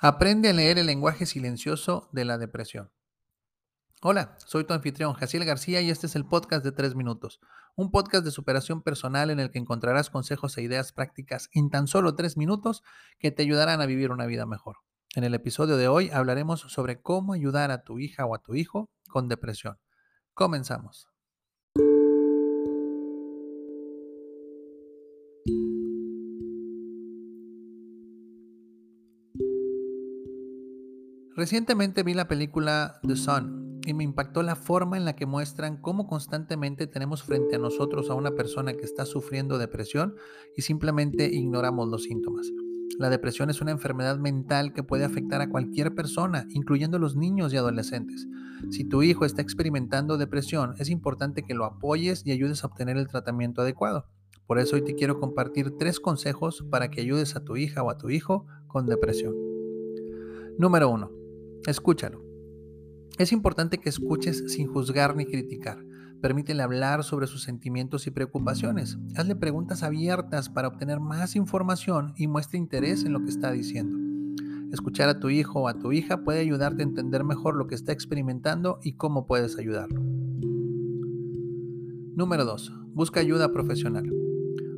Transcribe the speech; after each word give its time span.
Aprende 0.00 0.48
a 0.48 0.52
leer 0.52 0.78
el 0.78 0.86
lenguaje 0.86 1.26
silencioso 1.26 2.08
de 2.12 2.24
la 2.24 2.38
depresión. 2.38 2.92
Hola, 4.00 4.36
soy 4.46 4.62
tu 4.62 4.72
anfitrión, 4.72 5.14
Jaciel 5.14 5.44
García, 5.44 5.80
y 5.80 5.90
este 5.90 6.06
es 6.06 6.14
el 6.14 6.24
podcast 6.24 6.64
de 6.64 6.70
3 6.70 6.94
minutos, 6.94 7.40
un 7.74 7.90
podcast 7.90 8.24
de 8.24 8.30
superación 8.30 8.80
personal 8.82 9.30
en 9.30 9.40
el 9.40 9.50
que 9.50 9.58
encontrarás 9.58 10.08
consejos 10.08 10.56
e 10.56 10.62
ideas 10.62 10.92
prácticas 10.92 11.50
en 11.52 11.68
tan 11.68 11.88
solo 11.88 12.14
3 12.14 12.36
minutos 12.36 12.84
que 13.18 13.32
te 13.32 13.42
ayudarán 13.42 13.80
a 13.80 13.86
vivir 13.86 14.12
una 14.12 14.26
vida 14.26 14.46
mejor. 14.46 14.76
En 15.16 15.24
el 15.24 15.34
episodio 15.34 15.76
de 15.76 15.88
hoy 15.88 16.10
hablaremos 16.10 16.60
sobre 16.60 17.00
cómo 17.00 17.32
ayudar 17.32 17.72
a 17.72 17.82
tu 17.82 17.98
hija 17.98 18.24
o 18.24 18.36
a 18.36 18.38
tu 18.38 18.54
hijo 18.54 18.92
con 19.08 19.28
depresión. 19.28 19.78
Comenzamos. 20.32 21.08
Recientemente 31.38 32.02
vi 32.02 32.14
la 32.14 32.26
película 32.26 32.98
The 33.06 33.14
Sun 33.14 33.80
y 33.86 33.94
me 33.94 34.02
impactó 34.02 34.42
la 34.42 34.56
forma 34.56 34.96
en 34.96 35.04
la 35.04 35.14
que 35.14 35.24
muestran 35.24 35.76
cómo 35.76 36.08
constantemente 36.08 36.88
tenemos 36.88 37.22
frente 37.22 37.54
a 37.54 37.60
nosotros 37.60 38.10
a 38.10 38.14
una 38.14 38.32
persona 38.32 38.72
que 38.72 38.84
está 38.84 39.06
sufriendo 39.06 39.56
depresión 39.56 40.16
y 40.56 40.62
simplemente 40.62 41.30
ignoramos 41.32 41.86
los 41.90 42.02
síntomas. 42.02 42.50
La 42.98 43.08
depresión 43.08 43.50
es 43.50 43.60
una 43.60 43.70
enfermedad 43.70 44.18
mental 44.18 44.72
que 44.72 44.82
puede 44.82 45.04
afectar 45.04 45.40
a 45.40 45.48
cualquier 45.48 45.94
persona, 45.94 46.44
incluyendo 46.50 46.98
los 46.98 47.14
niños 47.14 47.52
y 47.52 47.56
adolescentes. 47.56 48.26
Si 48.70 48.82
tu 48.82 49.04
hijo 49.04 49.24
está 49.24 49.40
experimentando 49.40 50.18
depresión, 50.18 50.74
es 50.78 50.90
importante 50.90 51.44
que 51.44 51.54
lo 51.54 51.66
apoyes 51.66 52.26
y 52.26 52.32
ayudes 52.32 52.64
a 52.64 52.66
obtener 52.66 52.96
el 52.96 53.06
tratamiento 53.06 53.62
adecuado. 53.62 54.06
Por 54.48 54.58
eso 54.58 54.74
hoy 54.74 54.82
te 54.82 54.96
quiero 54.96 55.20
compartir 55.20 55.76
tres 55.78 56.00
consejos 56.00 56.64
para 56.68 56.90
que 56.90 57.00
ayudes 57.00 57.36
a 57.36 57.44
tu 57.44 57.56
hija 57.56 57.84
o 57.84 57.90
a 57.90 57.96
tu 57.96 58.10
hijo 58.10 58.44
con 58.66 58.86
depresión. 58.86 59.36
Número 60.58 60.90
1. 60.90 61.27
Escúchalo. 61.66 62.22
Es 63.18 63.32
importante 63.32 63.78
que 63.78 63.88
escuches 63.88 64.44
sin 64.52 64.68
juzgar 64.68 65.16
ni 65.16 65.26
criticar. 65.26 65.84
Permítele 66.20 66.62
hablar 66.62 67.04
sobre 67.04 67.26
sus 67.26 67.42
sentimientos 67.42 68.06
y 68.06 68.10
preocupaciones. 68.10 68.98
Hazle 69.16 69.36
preguntas 69.36 69.82
abiertas 69.82 70.48
para 70.48 70.68
obtener 70.68 71.00
más 71.00 71.36
información 71.36 72.12
y 72.16 72.26
muestre 72.26 72.58
interés 72.58 73.04
en 73.04 73.12
lo 73.12 73.20
que 73.22 73.30
está 73.30 73.52
diciendo. 73.52 73.98
Escuchar 74.72 75.08
a 75.08 75.18
tu 75.18 75.30
hijo 75.30 75.60
o 75.60 75.68
a 75.68 75.74
tu 75.78 75.92
hija 75.92 76.24
puede 76.24 76.40
ayudarte 76.40 76.82
a 76.82 76.86
entender 76.86 77.24
mejor 77.24 77.56
lo 77.56 77.66
que 77.66 77.74
está 77.74 77.92
experimentando 77.92 78.78
y 78.82 78.94
cómo 78.94 79.26
puedes 79.26 79.58
ayudarlo. 79.58 80.02
Número 82.14 82.44
2. 82.44 82.72
Busca 82.94 83.20
ayuda 83.20 83.52
profesional. 83.52 84.12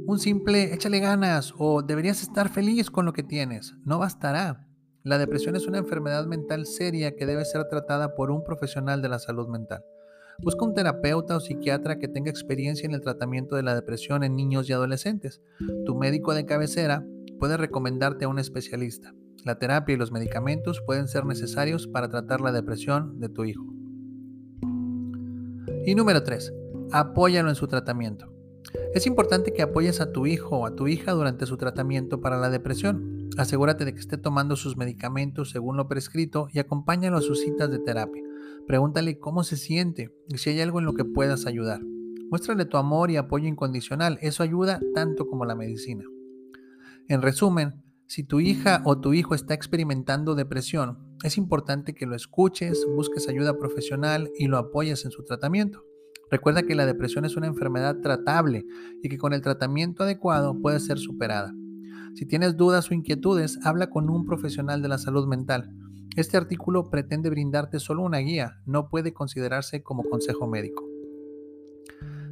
Un 0.06 0.18
simple 0.18 0.74
échale 0.74 1.00
ganas 1.00 1.54
o 1.56 1.82
deberías 1.82 2.22
estar 2.22 2.48
feliz 2.50 2.90
con 2.90 3.06
lo 3.06 3.12
que 3.12 3.22
tienes 3.22 3.74
no 3.84 3.98
bastará. 3.98 4.69
La 5.02 5.16
depresión 5.16 5.56
es 5.56 5.66
una 5.66 5.78
enfermedad 5.78 6.26
mental 6.26 6.66
seria 6.66 7.16
que 7.16 7.24
debe 7.24 7.46
ser 7.46 7.64
tratada 7.68 8.14
por 8.14 8.30
un 8.30 8.44
profesional 8.44 9.00
de 9.00 9.08
la 9.08 9.18
salud 9.18 9.48
mental. 9.48 9.82
Busca 10.42 10.64
un 10.64 10.74
terapeuta 10.74 11.36
o 11.36 11.40
psiquiatra 11.40 11.98
que 11.98 12.06
tenga 12.06 12.30
experiencia 12.30 12.86
en 12.86 12.92
el 12.92 13.00
tratamiento 13.00 13.56
de 13.56 13.62
la 13.62 13.74
depresión 13.74 14.24
en 14.24 14.36
niños 14.36 14.68
y 14.68 14.74
adolescentes. 14.74 15.40
Tu 15.86 15.94
médico 15.94 16.34
de 16.34 16.44
cabecera 16.44 17.02
puede 17.38 17.56
recomendarte 17.56 18.26
a 18.26 18.28
un 18.28 18.38
especialista. 18.38 19.14
La 19.42 19.58
terapia 19.58 19.94
y 19.94 19.98
los 19.98 20.12
medicamentos 20.12 20.82
pueden 20.84 21.08
ser 21.08 21.24
necesarios 21.24 21.86
para 21.86 22.10
tratar 22.10 22.42
la 22.42 22.52
depresión 22.52 23.20
de 23.20 23.30
tu 23.30 23.44
hijo. 23.44 23.64
Y 25.86 25.94
número 25.94 26.22
3. 26.22 26.52
Apóyalo 26.92 27.48
en 27.48 27.54
su 27.54 27.66
tratamiento. 27.68 28.30
Es 28.94 29.06
importante 29.06 29.54
que 29.54 29.62
apoyes 29.62 30.02
a 30.02 30.12
tu 30.12 30.26
hijo 30.26 30.58
o 30.58 30.66
a 30.66 30.74
tu 30.74 30.88
hija 30.88 31.12
durante 31.12 31.46
su 31.46 31.56
tratamiento 31.56 32.20
para 32.20 32.38
la 32.38 32.50
depresión. 32.50 33.19
Asegúrate 33.38 33.84
de 33.84 33.94
que 33.94 34.00
esté 34.00 34.18
tomando 34.18 34.56
sus 34.56 34.76
medicamentos 34.76 35.50
según 35.50 35.76
lo 35.76 35.88
prescrito 35.88 36.48
y 36.52 36.58
acompáñalo 36.58 37.16
a 37.16 37.22
sus 37.22 37.40
citas 37.40 37.70
de 37.70 37.78
terapia. 37.78 38.22
Pregúntale 38.66 39.18
cómo 39.18 39.44
se 39.44 39.56
siente 39.56 40.14
y 40.28 40.38
si 40.38 40.50
hay 40.50 40.60
algo 40.60 40.78
en 40.78 40.84
lo 40.84 40.94
que 40.94 41.04
puedas 41.04 41.46
ayudar. 41.46 41.80
Muéstrale 42.30 42.64
tu 42.64 42.76
amor 42.76 43.10
y 43.10 43.16
apoyo 43.16 43.48
incondicional. 43.48 44.18
Eso 44.20 44.42
ayuda 44.42 44.80
tanto 44.94 45.26
como 45.26 45.44
la 45.44 45.54
medicina. 45.54 46.04
En 47.08 47.22
resumen, 47.22 47.82
si 48.06 48.24
tu 48.24 48.40
hija 48.40 48.82
o 48.84 49.00
tu 49.00 49.14
hijo 49.14 49.34
está 49.34 49.54
experimentando 49.54 50.34
depresión, 50.34 50.98
es 51.22 51.36
importante 51.38 51.94
que 51.94 52.06
lo 52.06 52.16
escuches, 52.16 52.86
busques 52.94 53.28
ayuda 53.28 53.58
profesional 53.58 54.30
y 54.38 54.46
lo 54.46 54.58
apoyes 54.58 55.04
en 55.04 55.10
su 55.10 55.24
tratamiento. 55.24 55.84
Recuerda 56.30 56.62
que 56.62 56.74
la 56.74 56.86
depresión 56.86 57.24
es 57.24 57.36
una 57.36 57.48
enfermedad 57.48 57.98
tratable 58.00 58.64
y 59.02 59.08
que 59.08 59.18
con 59.18 59.32
el 59.32 59.42
tratamiento 59.42 60.04
adecuado 60.04 60.56
puede 60.60 60.78
ser 60.78 60.98
superada. 60.98 61.52
Si 62.14 62.26
tienes 62.26 62.56
dudas 62.56 62.90
o 62.90 62.94
inquietudes, 62.94 63.58
habla 63.64 63.90
con 63.90 64.10
un 64.10 64.24
profesional 64.24 64.82
de 64.82 64.88
la 64.88 64.98
salud 64.98 65.26
mental. 65.26 65.70
Este 66.16 66.36
artículo 66.36 66.90
pretende 66.90 67.30
brindarte 67.30 67.78
solo 67.78 68.02
una 68.02 68.18
guía, 68.18 68.58
no 68.66 68.88
puede 68.88 69.12
considerarse 69.12 69.82
como 69.82 70.02
consejo 70.02 70.46
médico. 70.46 70.84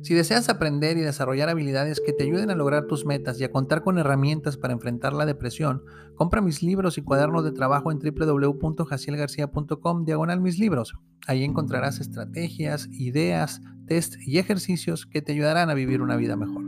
Si 0.03 0.15
deseas 0.15 0.49
aprender 0.49 0.97
y 0.97 1.01
desarrollar 1.01 1.49
habilidades 1.49 2.01
que 2.01 2.13
te 2.13 2.23
ayuden 2.25 2.51
a 2.51 2.55
lograr 2.55 2.87
tus 2.87 3.05
metas 3.05 3.41
y 3.41 3.45
a 3.45 3.51
contar 3.51 3.83
con 3.83 3.99
herramientas 3.99 4.57
para 4.57 4.73
enfrentar 4.73 5.13
la 5.13 5.27
depresión, 5.27 5.83
compra 6.15 6.41
mis 6.41 6.63
libros 6.63 6.99
y 6.99 7.03
cuadernos 7.03 7.45
de 7.45 7.51
trabajo 7.53 7.91
en 7.91 7.99
www.jacielgarcia.com 7.99 10.05
diagonal 10.05 10.41
mis 10.41 10.59
libros. 10.59 10.95
Ahí 11.27 11.43
encontrarás 11.45 12.01
estrategias, 12.01 12.89
ideas, 12.93 13.61
test 13.87 14.15
y 14.21 14.39
ejercicios 14.39 15.07
que 15.07 15.21
te 15.21 15.33
ayudarán 15.33 15.69
a 15.69 15.75
vivir 15.75 16.01
una 16.01 16.17
vida 16.17 16.37
mejor. 16.37 16.68